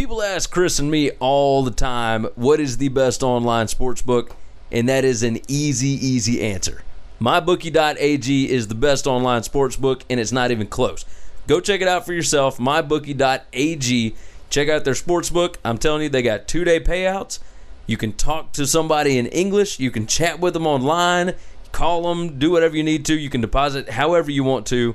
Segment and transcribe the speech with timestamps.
[0.00, 4.34] People ask Chris and me all the time, what is the best online sports book?
[4.72, 6.82] And that is an easy, easy answer.
[7.20, 11.04] MyBookie.ag is the best online sports book, and it's not even close.
[11.46, 12.56] Go check it out for yourself.
[12.56, 14.14] MyBookie.ag.
[14.48, 15.58] Check out their sports book.
[15.66, 17.38] I'm telling you, they got two day payouts.
[17.86, 19.78] You can talk to somebody in English.
[19.78, 21.34] You can chat with them online.
[21.72, 22.38] Call them.
[22.38, 23.18] Do whatever you need to.
[23.18, 24.94] You can deposit however you want to.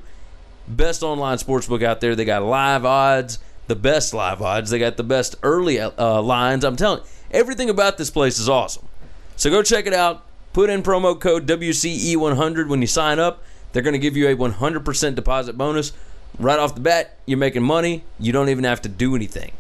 [0.68, 2.16] Best online sports book out there.
[2.16, 3.38] They got live odds
[3.68, 4.70] the best live odds.
[4.70, 6.64] They got the best early uh, lines.
[6.64, 8.88] I'm telling you, everything about this place is awesome.
[9.36, 10.24] So go check it out.
[10.54, 13.44] Put in promo code WCE100 when you sign up.
[13.74, 15.92] They're going to give you a 100% deposit bonus.
[16.40, 18.04] Right off the bat, you're making money.
[18.20, 19.52] You don't even have to do anything.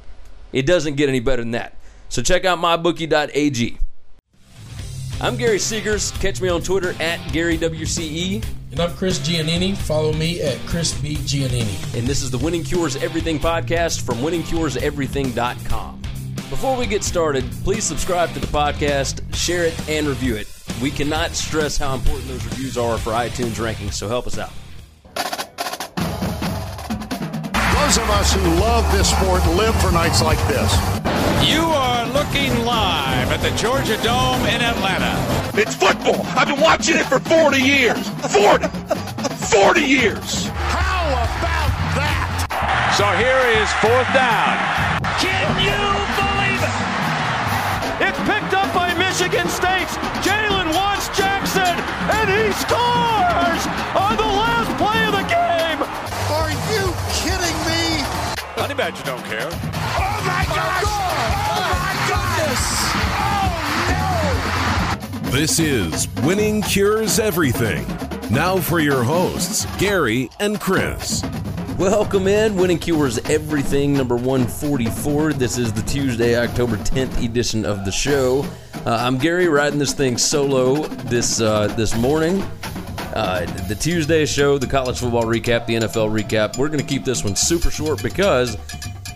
[0.53, 1.76] It doesn't get any better than that.
[2.07, 3.77] So check out mybookie.ag.
[5.21, 6.17] I'm Gary Seegers.
[6.21, 8.43] Catch me on Twitter at GaryWCE.
[8.75, 9.73] And I'm Chris Giannini.
[9.73, 11.15] Follow me at Chris B.
[11.15, 11.97] Giannini.
[11.97, 16.01] And this is the Winning Cures Everything podcast from winningcureseverything.com.
[16.49, 20.49] Before we get started, please subscribe to the podcast, share it, and review it.
[20.81, 24.51] We cannot stress how important those reviews are for iTunes rankings, so help us out.
[27.79, 30.76] Those of us who love this sport live for nights like this.
[31.49, 35.24] You are looking live at the Georgia Dome in Atlanta.
[35.57, 36.20] It's football.
[36.35, 38.09] I've been watching it for 40 years.
[38.27, 38.67] 40.
[38.67, 40.51] 40 years.
[40.67, 42.91] How about that?
[42.99, 44.59] So here is fourth down.
[45.15, 45.79] Can you
[46.20, 46.75] believe it?
[48.03, 49.87] It's picked up by Michigan State.
[50.27, 53.63] Jalen Watts Jackson, and he scores
[53.95, 55.79] on the last play of the game.
[56.35, 58.03] Are you kidding me?
[58.59, 59.47] I Honey Badger don't care.
[59.47, 60.84] Oh my gosh!
[60.84, 62.63] Oh my goodness!
[62.91, 63.15] Oh no!
[65.31, 67.85] This is Winning Cures Everything.
[68.31, 71.23] Now for your hosts, Gary and Chris.
[71.78, 75.34] Welcome in, Winning Cures Everything, number 144.
[75.34, 78.46] This is the Tuesday, October 10th edition of the show.
[78.85, 82.42] Uh, I'm Gary, riding this thing solo this uh, this morning.
[83.13, 86.57] Uh, the Tuesday show, the college football recap, the NFL recap.
[86.57, 88.57] We're going to keep this one super short because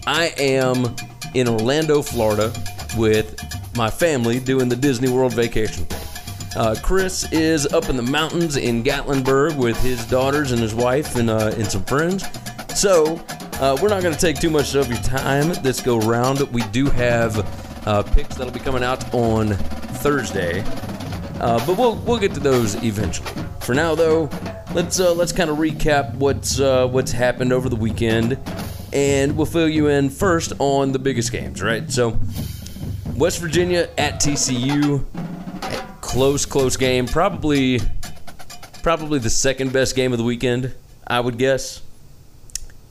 [0.05, 0.95] I am
[1.33, 2.51] in Orlando, Florida,
[2.97, 3.37] with
[3.75, 5.85] my family doing the Disney World vacation.
[6.55, 11.15] Uh, Chris is up in the mountains in Gatlinburg with his daughters and his wife
[11.15, 12.25] and, uh, and some friends.
[12.75, 13.23] So,
[13.59, 16.39] uh, we're not going to take too much of your time this go round.
[16.53, 17.45] We do have
[17.85, 20.61] uh, picks that'll be coming out on Thursday,
[21.41, 23.29] uh, but we'll we'll get to those eventually.
[23.59, 24.29] For now, though,
[24.73, 28.37] let's uh, let's kind of recap what's uh, what's happened over the weekend,
[28.93, 31.61] and we'll fill you in first on the biggest games.
[31.61, 32.17] Right, so
[33.15, 35.03] West Virginia at TCU,
[36.09, 37.79] close close game, probably
[38.81, 40.73] probably the second best game of the weekend,
[41.05, 41.83] I would guess.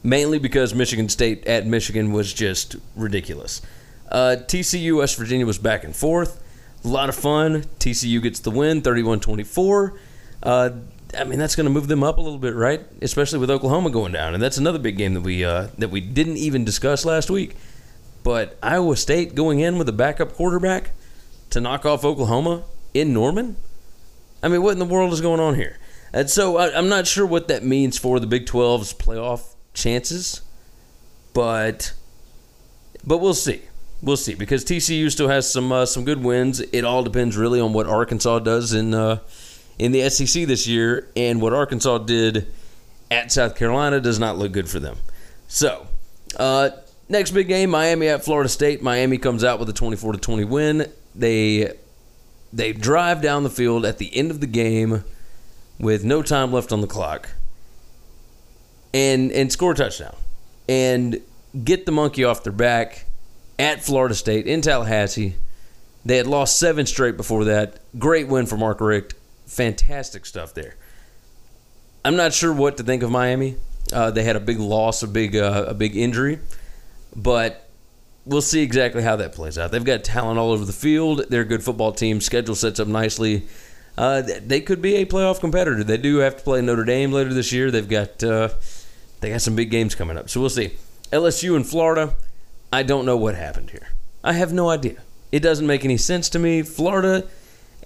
[0.04, 3.60] Mainly because Michigan State at Michigan was just ridiculous.
[4.08, 6.40] Uh, TCU West Virginia was back and forth.
[6.84, 7.64] A lot of fun.
[7.80, 9.98] TCU gets the win, 31 24.
[10.44, 10.70] Uh,
[11.18, 12.82] I mean, that's going to move them up a little bit, right?
[13.02, 14.34] Especially with Oklahoma going down.
[14.34, 17.56] And that's another big game that we, uh, that we didn't even discuss last week.
[18.22, 20.90] But Iowa State going in with a backup quarterback
[21.50, 22.62] to knock off Oklahoma
[22.94, 23.56] in Norman?
[24.42, 25.78] I mean, what in the world is going on here?
[26.12, 30.42] And so I, I'm not sure what that means for the Big 12's playoff chances,
[31.34, 31.92] but
[33.04, 33.62] but we'll see.
[34.02, 36.60] We'll see because TCU still has some uh, some good wins.
[36.60, 39.18] It all depends really on what Arkansas does in uh,
[39.78, 42.48] in the SEC this year, and what Arkansas did
[43.10, 44.96] at South Carolina does not look good for them.
[45.48, 45.86] So,
[46.36, 46.70] uh,
[47.08, 48.82] next big game, Miami at Florida State.
[48.82, 50.92] Miami comes out with a 24 to 20 win.
[51.14, 51.72] They
[52.52, 55.04] they drive down the field at the end of the game
[55.78, 57.30] with no time left on the clock
[58.94, 60.16] and and score a touchdown
[60.68, 61.20] and
[61.64, 63.06] get the monkey off their back
[63.58, 65.34] at Florida State in Tallahassee.
[66.04, 67.80] They had lost seven straight before that.
[67.98, 69.14] Great win for Mark Richt.
[69.46, 70.76] Fantastic stuff there.
[72.04, 73.56] I'm not sure what to think of Miami.
[73.92, 76.38] Uh, they had a big loss, a big uh, a big injury,
[77.14, 77.67] but
[78.28, 79.72] we'll see exactly how that plays out.
[79.72, 81.24] They've got talent all over the field.
[81.30, 82.20] They're a good football team.
[82.20, 83.48] Schedule sets up nicely.
[83.96, 85.82] Uh, they could be a playoff competitor.
[85.82, 87.70] They do have to play Notre Dame later this year.
[87.70, 88.50] They've got uh,
[89.20, 90.72] they got some big games coming up, so we'll see.
[91.10, 92.14] LSU in Florida.
[92.72, 93.88] I don't know what happened here.
[94.22, 95.02] I have no idea.
[95.32, 96.62] It doesn't make any sense to me.
[96.62, 97.26] Florida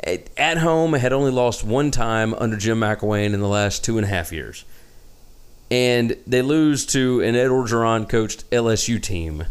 [0.04, 4.04] at home had only lost one time under Jim McElwain in the last two and
[4.04, 4.64] a half years.
[5.70, 9.44] And they lose to an Ed Orgeron coached LSU team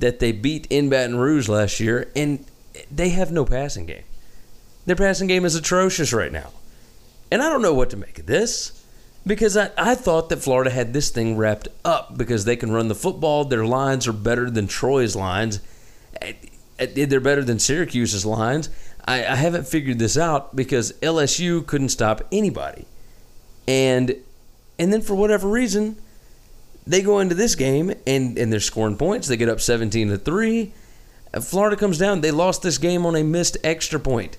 [0.00, 2.44] that they beat in Baton Rouge last year, and
[2.90, 4.04] they have no passing game.
[4.86, 6.50] Their passing game is atrocious right now.
[7.30, 8.82] And I don't know what to make of this.
[9.26, 12.88] because I, I thought that Florida had this thing wrapped up because they can run
[12.88, 13.44] the football.
[13.44, 15.60] Their lines are better than Troy's lines.
[16.22, 16.32] Eh,
[16.78, 18.70] eh, They're better than Syracuse's lines.
[19.04, 22.86] I, I haven't figured this out because LSU couldn't stop anybody,
[23.68, 24.14] and
[24.78, 25.96] and then for whatever reason,
[26.86, 29.28] they go into this game and and they're scoring points.
[29.28, 30.72] They get up seventeen to three.
[31.32, 32.20] Uh, Florida comes down.
[32.20, 34.36] They lost this game on a missed extra point,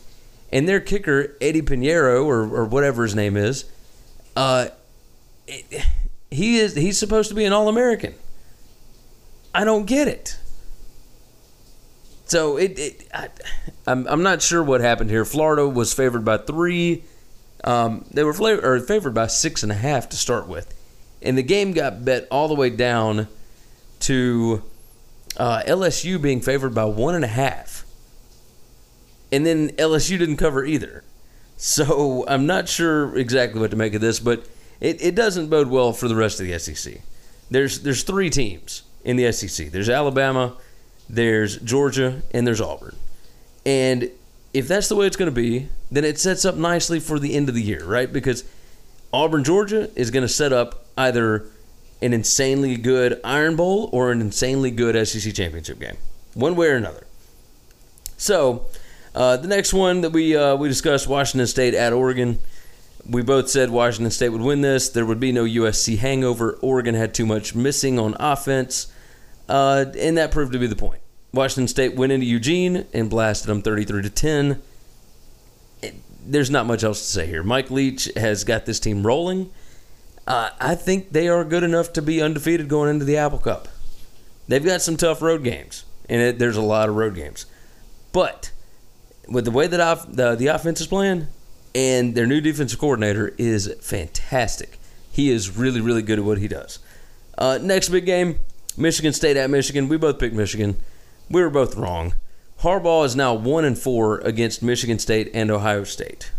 [0.52, 3.66] and their kicker Eddy Piñeiro or or whatever his name is,
[4.36, 4.68] uh,
[5.48, 5.86] it-
[6.30, 8.14] he is he's supposed to be an All American.
[9.54, 10.38] I don't get it.
[12.26, 13.28] So it, it I,
[13.86, 15.26] I'm I'm not sure what happened here.
[15.26, 17.04] Florida was favored by three.
[17.66, 20.74] Um, they were or favored by six and a half to start with,
[21.22, 23.28] and the game got bet all the way down
[24.02, 24.64] to
[25.38, 27.86] uh, LSU being favored by one and a half,
[29.32, 31.04] and then LSU didn't cover either.
[31.58, 34.48] So I'm not sure exactly what to make of this, but
[34.80, 37.02] it, it doesn't bode well for the rest of the SEC.
[37.52, 39.68] There's there's three teams in the SEC.
[39.72, 40.58] There's Alabama,
[41.10, 42.96] there's Georgia, and there's Auburn.
[43.66, 44.10] And
[44.54, 47.36] if that's the way it's going to be, then it sets up nicely for the
[47.36, 48.12] end of the year, right?
[48.12, 48.44] Because
[49.14, 51.46] Auburn, Georgia is going to set up either
[52.02, 55.98] an insanely good Iron Bowl or an insanely good SEC championship game,
[56.34, 57.06] one way or another.
[58.18, 58.66] So,
[59.14, 62.40] uh, the next one that we uh, we discussed, Washington State at Oregon.
[63.10, 64.90] We both said Washington State would win this.
[64.90, 66.54] There would be no USC hangover.
[66.62, 68.92] Oregon had too much missing on offense,
[69.50, 71.02] uh, and that proved to be the point.
[71.34, 74.62] Washington State went into Eugene and blasted them 33 to 10.
[76.24, 77.44] There's not much else to say here.
[77.44, 79.52] Mike Leach has got this team rolling.
[80.28, 83.68] Uh, I think they are good enough to be undefeated going into the Apple Cup.
[84.48, 87.46] They've got some tough road games, and it, there's a lot of road games.
[88.12, 88.52] But
[89.28, 91.28] with the way that off, the, the offense is playing,
[91.74, 94.78] and their new defensive coordinator is fantastic.
[95.12, 96.80] He is really, really good at what he does.
[97.38, 98.40] Uh, next big game,
[98.78, 99.90] Michigan State at Michigan.
[99.90, 100.78] We both picked Michigan.
[101.30, 102.14] We were both wrong.
[102.62, 106.32] Harbaugh is now one and four against Michigan State and Ohio State.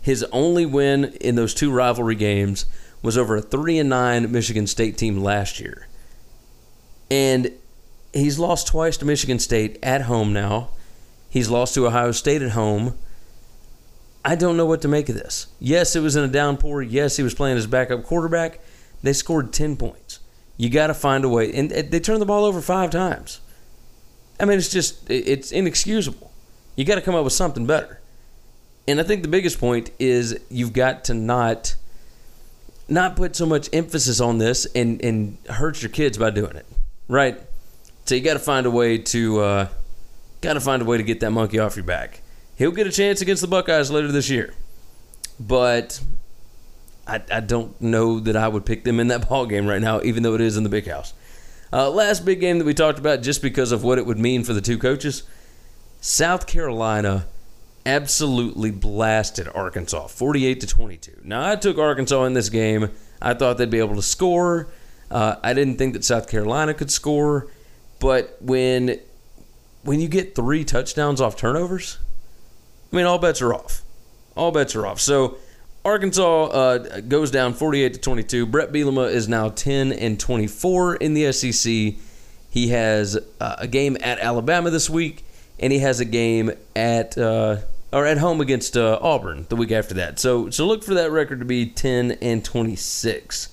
[0.00, 2.64] His only win in those two rivalry games
[3.02, 5.86] was over a three and nine Michigan State team last year,
[7.10, 7.52] and
[8.14, 10.70] he's lost twice to Michigan State at home now.
[11.28, 12.96] He's lost to Ohio State at home.
[14.24, 15.48] I don't know what to make of this.
[15.60, 16.82] Yes, it was in a downpour.
[16.82, 18.60] Yes, he was playing his backup quarterback.
[19.02, 20.20] They scored 10 points.
[20.56, 21.52] You got to find a way.
[21.52, 23.40] And they turned the ball over five times.
[24.38, 26.30] I mean, it's just, it's inexcusable.
[26.76, 28.00] You got to come up with something better.
[28.88, 31.74] And I think the biggest point is you've got to not
[32.88, 36.66] not put so much emphasis on this and, and hurt your kids by doing it.
[37.08, 37.40] Right?
[38.04, 39.68] So you got to find a way to uh,
[40.40, 42.22] got to find a way to get that monkey off your back.
[42.56, 44.54] He'll get a chance against the Buckeyes later this year,
[45.40, 46.00] but
[47.06, 50.00] I, I don't know that I would pick them in that ball game right now,
[50.02, 51.12] even though it is in the big house.
[51.76, 54.42] Uh, last big game that we talked about, just because of what it would mean
[54.42, 55.24] for the two coaches,
[56.00, 57.26] South Carolina
[57.84, 61.20] absolutely blasted Arkansas, forty-eight to twenty-two.
[61.22, 62.90] Now I took Arkansas in this game.
[63.20, 64.68] I thought they'd be able to score.
[65.10, 67.48] Uh, I didn't think that South Carolina could score,
[68.00, 68.98] but when
[69.82, 71.98] when you get three touchdowns off turnovers,
[72.90, 73.82] I mean, all bets are off.
[74.34, 74.98] All bets are off.
[74.98, 75.36] So
[75.86, 78.46] Arkansas uh, goes down 48 to 22.
[78.46, 81.94] Bret Bielema is now 10 and 24 in the SEC.
[82.50, 85.24] He has uh, a game at Alabama this week,
[85.60, 87.58] and he has a game at uh,
[87.92, 90.18] or at home against uh, Auburn the week after that.
[90.18, 93.50] So so look for that record to be 10 and 26.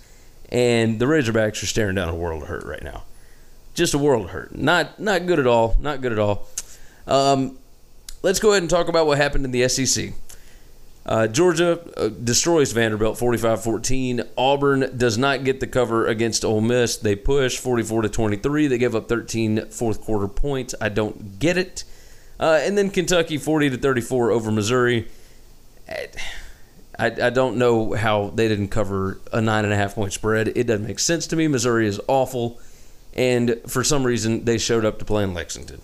[0.50, 3.04] And the Razorbacks are staring down a world of hurt right now.
[3.76, 4.56] Just a world of hurt.
[4.56, 5.78] Not not good at all.
[5.80, 6.48] Not good at all.
[7.06, 7.60] Um,
[8.24, 10.14] let's go ahead and talk about what happened in the SEC.
[11.06, 14.28] Uh, Georgia uh, destroys Vanderbilt 45-14.
[14.38, 16.96] Auburn does not get the cover against Ole Miss.
[16.96, 18.68] They push 44 to 23.
[18.68, 20.74] They give up 13 fourth quarter points.
[20.80, 21.84] I don't get it.
[22.40, 25.08] Uh, and then Kentucky 40 to 34 over Missouri.
[26.98, 30.50] I, I don't know how they didn't cover a nine and a half point spread.
[30.50, 31.48] It doesn't make sense to me.
[31.48, 32.60] Missouri is awful,
[33.14, 35.82] and for some reason they showed up to play in Lexington.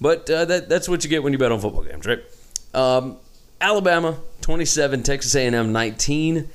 [0.00, 2.22] But uh, that, that's what you get when you bet on football games, right?
[2.72, 3.16] Um,
[3.60, 6.48] Alabama 27, Texas A&M 19.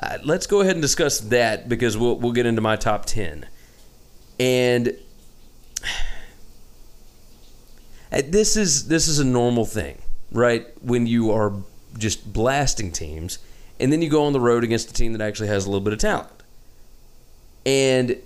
[0.00, 3.46] Uh, let's go ahead and discuss that because we'll we'll get into my top 10.
[4.38, 4.96] And
[8.12, 9.98] uh, this is this is a normal thing,
[10.30, 10.66] right?
[10.82, 11.52] When you are
[11.98, 13.38] just blasting teams,
[13.80, 15.84] and then you go on the road against a team that actually has a little
[15.84, 16.30] bit of talent.
[17.66, 18.16] And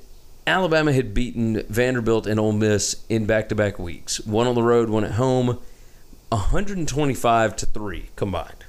[0.46, 4.20] Alabama had beaten Vanderbilt and Ole Miss in back-to-back weeks.
[4.26, 5.58] One on the road, one at home,
[6.32, 8.64] 125 to 3 combined.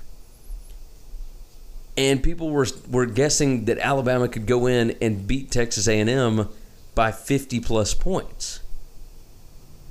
[1.96, 6.50] and people were were guessing that Alabama could go in and beat Texas A&M
[6.96, 8.62] by 50 plus points.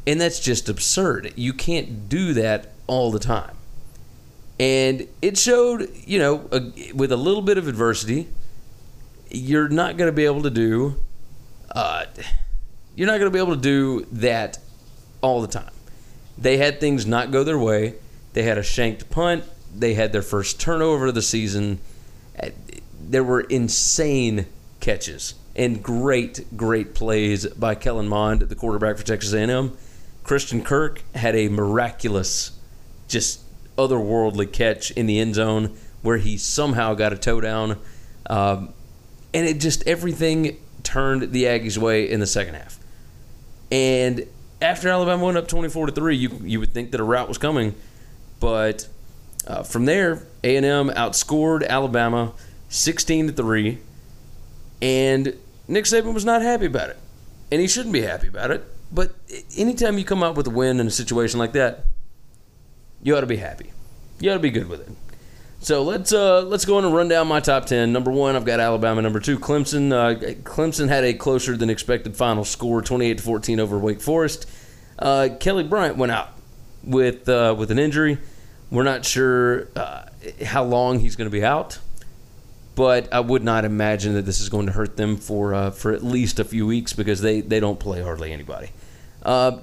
[0.07, 1.33] And that's just absurd.
[1.37, 3.57] You can't do that all the time.
[4.59, 8.29] And it showed, you know, a, with a little bit of adversity,
[9.31, 10.97] you're not going to be able to do
[11.75, 12.05] uh,
[12.95, 14.59] you're not going to be able to do that
[15.23, 15.71] all the time.
[16.39, 17.95] They had things not go their way.
[18.33, 19.45] They had a shanked punt.
[19.75, 21.79] They had their first turnover of the season.
[22.41, 22.51] Uh,
[23.01, 24.47] There were insane
[24.81, 29.77] catches and great, great plays by Kellen Mond, the quarterback for Texas A&M.
[30.25, 32.53] Christian Kirk had a miraculous,
[33.09, 33.41] just
[33.77, 37.79] otherworldly catch in the end zone where he somehow got a toe down.
[38.27, 38.73] Um,
[39.35, 42.79] and it just everything turned the Aggies' way in the second half.
[43.71, 44.27] And
[44.63, 47.39] after Alabama went up 24 to 3, you you would think that a rout was
[47.39, 47.75] coming,
[48.41, 48.89] but
[49.47, 52.33] uh, from there, A&M outscored Alabama
[52.69, 53.79] 16 to 3,
[54.81, 55.37] and
[55.69, 56.99] Nick Saban was not happy about it.
[57.51, 59.15] And he shouldn't be happy about it, but
[59.57, 61.87] anytime you come out with a win in a situation like that,
[63.03, 63.73] you ought to be happy.
[64.21, 64.97] You ought to be good with it.
[65.63, 67.93] So let's uh, let's go on and run down my top ten.
[67.93, 69.01] Number one, I've got Alabama.
[69.01, 69.93] Number two, Clemson.
[69.93, 74.51] Uh, Clemson had a closer than expected final score, twenty-eight to fourteen over Wake Forest.
[74.99, 76.31] Uh, Kelly Bryant went out
[76.83, 78.19] with uh, with an injury.
[78.73, 80.07] We're not sure uh,
[80.45, 81.79] how long he's going to be out,
[82.75, 85.93] but I would not imagine that this is going to hurt them for uh, for
[85.93, 88.71] at least a few weeks because they they don't play hardly anybody.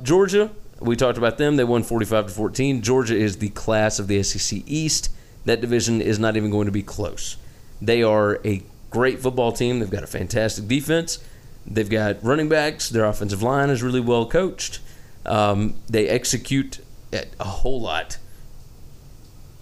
[0.01, 1.58] Georgia, we talked about them.
[1.58, 2.82] They won forty-five to fourteen.
[2.82, 5.10] Georgia is the class of the SEC East
[5.46, 7.38] that division is not even going to be close.
[7.81, 9.79] They are a great football team.
[9.79, 11.24] They've got a fantastic defense.
[11.65, 12.89] They've got running backs.
[12.89, 14.79] Their offensive line is really well coached.
[15.25, 16.79] Um, they execute
[17.12, 18.17] a whole lot.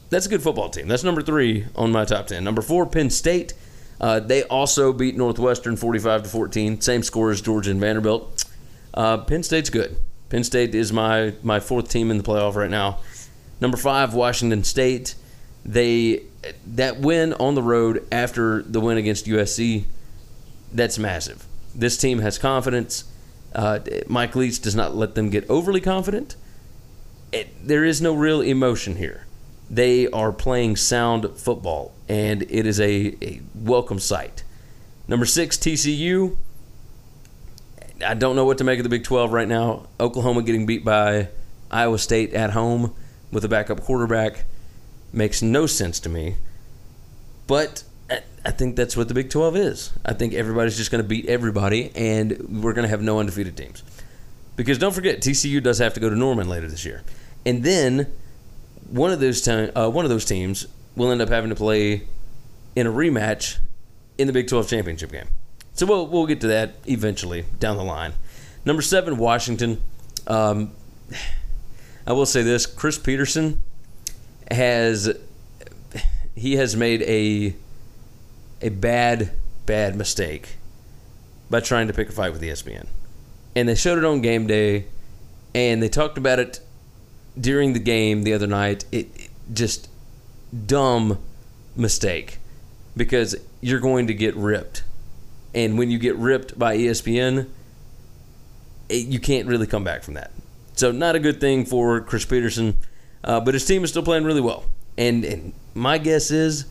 [0.09, 0.87] That's a good football team.
[0.87, 2.43] That's number three on my top ten.
[2.43, 3.53] Number four, Penn State.
[3.99, 6.81] Uh, they also beat Northwestern 45 to 14.
[6.81, 8.45] Same score as Georgia and Vanderbilt.
[8.93, 9.97] Uh, Penn State's good.
[10.29, 12.99] Penn State is my my fourth team in the playoff right now.
[13.59, 15.15] Number five, Washington State
[15.67, 16.23] they
[16.65, 19.85] that win on the road after the win against USC,
[20.73, 21.45] that's massive.
[21.75, 23.03] This team has confidence.
[23.53, 26.35] Uh, Mike Leach does not let them get overly confident.
[27.31, 29.25] It, there is no real emotion here.
[29.69, 34.43] They are playing sound football, and it is a, a welcome sight.
[35.07, 36.37] Number six, TCU.
[38.05, 39.87] I don't know what to make of the Big 12 right now.
[39.99, 41.29] Oklahoma getting beat by
[41.71, 42.93] Iowa State at home
[43.31, 44.45] with a backup quarterback
[45.13, 46.35] makes no sense to me.
[47.47, 47.83] But
[48.47, 49.91] I think that's what the Big 12 is.
[50.05, 53.57] I think everybody's just going to beat everybody, and we're going to have no undefeated
[53.57, 53.83] teams.
[54.55, 57.03] Because don't forget, TCU does have to go to Norman later this year,
[57.45, 58.07] and then
[58.89, 62.07] one of those te- uh, one of those teams will end up having to play
[62.75, 63.57] in a rematch
[64.17, 65.27] in the Big 12 championship game.
[65.73, 68.13] So we'll we'll get to that eventually down the line.
[68.65, 69.81] Number seven, Washington.
[70.25, 70.71] Um,
[72.07, 73.61] I will say this: Chris Petersen
[74.51, 75.15] has
[76.35, 77.55] he has made a
[78.61, 79.31] a bad
[79.65, 80.55] bad mistake
[81.49, 82.87] by trying to pick a fight with ESPN.
[83.55, 84.85] And they showed it on game day
[85.55, 86.59] and they talked about it
[87.39, 88.85] during the game the other night.
[88.91, 89.89] It, it just
[90.65, 91.19] dumb
[91.75, 92.39] mistake
[92.95, 94.83] because you're going to get ripped.
[95.53, 97.47] And when you get ripped by ESPN,
[98.89, 100.31] it, you can't really come back from that.
[100.75, 102.77] So not a good thing for Chris Petersen.
[103.23, 104.65] Uh, but his team is still playing really well.
[104.97, 106.65] And, and my guess is,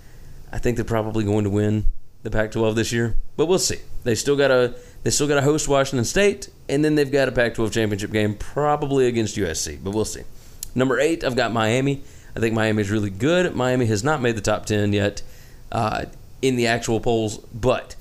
[0.53, 1.87] I think they're probably going to win
[2.23, 3.17] the Pac-12 this year.
[3.37, 3.79] But we'll see.
[4.05, 7.29] They still got a they still got to host Washington State, and then they've got
[7.29, 9.79] a Pac-12 championship game probably against USC.
[9.83, 10.23] But we'll see.
[10.75, 12.03] Number eight, I've got Miami.
[12.35, 13.55] I think Miami is really good.
[13.55, 15.23] Miami has not made the top ten yet
[15.73, 16.07] uh,
[16.43, 17.95] in the actual polls, but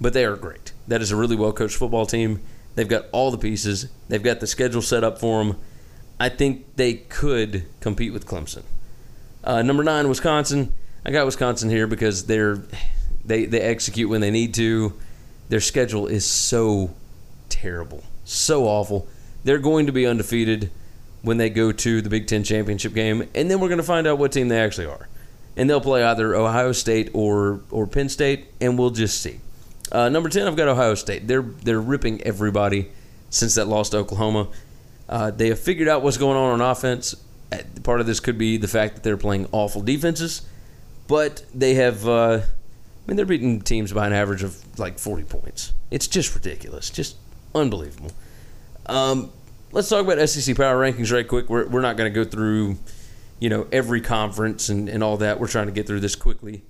[0.00, 0.72] but they are great.
[0.88, 2.40] That is a really well coached football team.
[2.74, 3.88] They've got all the pieces.
[4.08, 5.58] They've got the schedule set up for them.
[6.22, 8.62] I think they could compete with Clemson.
[9.42, 10.72] Uh, number nine, Wisconsin.
[11.04, 12.62] I got Wisconsin here because they're
[13.24, 14.92] they they execute when they need to.
[15.48, 16.94] Their schedule is so
[17.48, 19.08] terrible, so awful.
[19.42, 20.70] They're going to be undefeated
[21.22, 24.06] when they go to the Big Ten championship game, and then we're going to find
[24.06, 25.08] out what team they actually are.
[25.56, 29.40] And they'll play either Ohio State or or Penn State, and we'll just see.
[29.90, 31.26] Uh, number ten, I've got Ohio State.
[31.26, 32.92] They're they're ripping everybody
[33.28, 34.46] since that loss to Oklahoma.
[35.12, 37.14] Uh, they have figured out what's going on on offense.
[37.52, 40.40] Uh, Part of this could be the fact that they're playing awful defenses,
[41.06, 42.08] but they have.
[42.08, 45.74] Uh, I mean, they're beating teams by an average of like 40 points.
[45.90, 47.16] It's just ridiculous, just
[47.54, 48.12] unbelievable.
[48.86, 49.30] Um,
[49.70, 51.50] let's talk about SEC power rankings right quick.
[51.50, 52.78] We're, we're not going to go through,
[53.38, 55.38] you know, every conference and, and all that.
[55.38, 56.62] We're trying to get through this quickly.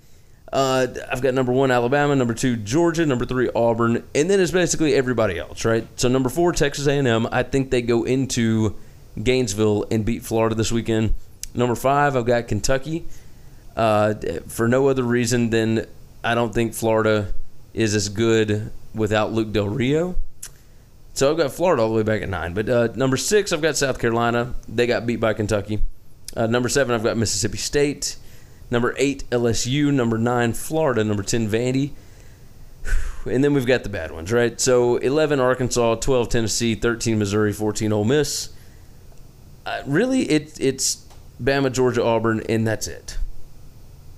[0.52, 4.50] Uh, I've got number one Alabama, number two Georgia, number three Auburn, and then it's
[4.50, 5.86] basically everybody else, right?
[5.96, 7.26] So number four Texas A&M.
[7.32, 8.76] I think they go into
[9.22, 11.14] Gainesville and beat Florida this weekend.
[11.54, 13.06] Number five I've got Kentucky.
[13.74, 14.14] Uh,
[14.46, 15.86] for no other reason than
[16.22, 17.32] I don't think Florida
[17.72, 20.16] is as good without Luke Del Rio.
[21.14, 22.52] So I've got Florida all the way back at nine.
[22.52, 24.54] But uh, number six, I've got South Carolina.
[24.68, 25.80] They got beat by Kentucky.
[26.36, 28.16] Uh, number seven, I've got Mississippi State.
[28.72, 29.92] Number eight, LSU.
[29.92, 31.04] Number nine, Florida.
[31.04, 31.90] Number 10, Vandy.
[33.26, 34.58] And then we've got the bad ones, right?
[34.58, 35.96] So 11, Arkansas.
[35.96, 36.74] 12, Tennessee.
[36.74, 37.52] 13, Missouri.
[37.52, 38.48] 14, Ole Miss.
[39.66, 41.06] Uh, really, it, it's
[41.40, 43.18] Bama, Georgia, Auburn, and that's it.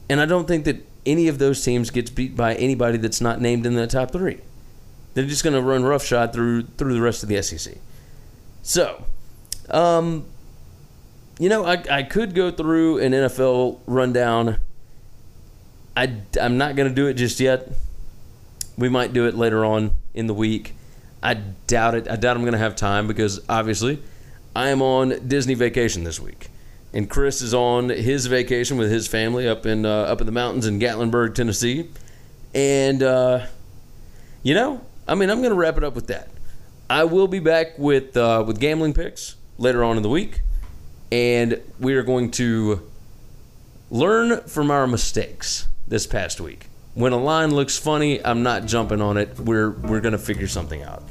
[0.08, 3.40] And I don't think that any of those teams gets beat by anybody that's not
[3.40, 4.38] named in the top three.
[5.14, 7.75] They're just going to run roughshod through through the rest of the SEC.
[8.62, 9.04] So,
[9.70, 10.26] um,
[11.38, 14.58] you know, I, I could go through an NFL rundown.
[15.96, 17.68] I, I'm not going to do it just yet.
[18.76, 20.74] We might do it later on in the week.
[21.22, 22.10] I doubt it.
[22.10, 24.02] I doubt I'm going to have time because obviously
[24.54, 26.48] I am on Disney vacation this week.
[26.92, 30.32] And Chris is on his vacation with his family up in uh, up in the
[30.32, 31.90] mountains in Gatlinburg, Tennessee.
[32.54, 33.46] And uh,
[34.44, 36.28] you know, I mean, I'm going to wrap it up with that.
[36.88, 40.42] I will be back with uh, with gambling picks later on in the week,
[41.14, 42.83] and we are going to
[43.88, 46.66] learn from our mistakes this past week.
[46.94, 49.38] When a line looks funny, I'm not jumping on it.
[49.38, 51.04] We're we're to figure something out.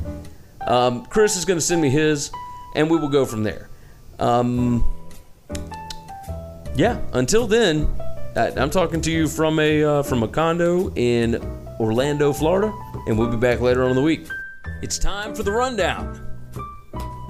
[0.68, 2.32] Um, Chris is to send me his,
[2.76, 3.70] and we will go from there.
[4.20, 4.84] Um,
[6.76, 7.00] yeah.
[7.14, 7.88] Until then,
[8.36, 11.36] I'm talking to you from a uh, from a condo in
[11.80, 12.74] Orlando, Florida,
[13.08, 14.28] and we'll be back later on in the week.
[14.82, 16.33] It's time for the rundown.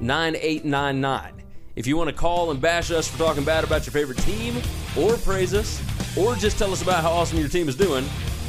[0.00, 1.42] 9899.
[1.76, 4.56] If you want to call and bash us for talking bad about your favorite team,
[4.96, 5.80] or praise us,
[6.16, 8.04] or just tell us about how awesome your team is doing,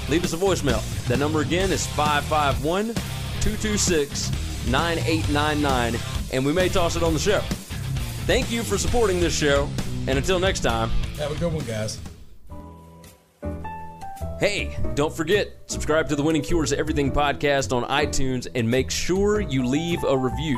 [0.10, 0.82] leave us a voicemail.
[1.08, 2.96] That number again is 551
[3.42, 4.32] 226
[4.70, 6.00] 9899,
[6.34, 7.40] and we may toss it on the show.
[8.26, 9.70] Thank you for supporting this show,
[10.08, 12.00] and until next time, Have a good one, guys.
[14.40, 19.42] Hey, don't forget, subscribe to the Winning Cures Everything podcast on iTunes and make sure
[19.42, 20.58] you leave a review.